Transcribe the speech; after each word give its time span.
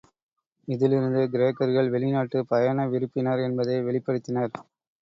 இதிலிருந்து 0.67 1.21
கிரேக்கர்கள் 1.27 1.91
வெளிநாட்டுப் 1.91 2.49
பயண 2.49 2.87
விருப்பினர் 2.87 3.45
என்பதை 3.47 3.77
வெளிப்படுத்தினர். 3.81 4.53